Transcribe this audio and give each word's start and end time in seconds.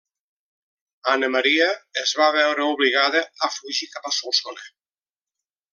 Anna 1.11 1.29
Maria 1.35 1.67
es 2.05 2.15
va 2.21 2.31
veure 2.37 2.67
obligada 2.77 3.25
a 3.49 3.53
fugir 3.59 3.91
cap 3.95 4.11
a 4.11 4.15
Solsona. 4.23 4.69